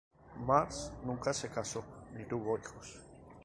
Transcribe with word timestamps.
Marsh 0.47 0.89
nunca 1.05 1.31
se 1.31 1.47
casó 1.51 1.83
ni 2.15 2.23
tuvo 2.25 2.57
hijos. 2.57 2.97